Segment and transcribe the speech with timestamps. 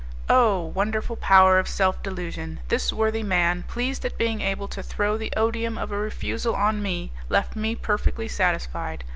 [0.29, 0.63] Oh!
[0.63, 2.59] wonderful power of self delusion!
[2.69, 6.81] This worthy man, pleased at being able to throw the odium of a refusal on
[6.81, 9.03] me, left me perfectly satisfied.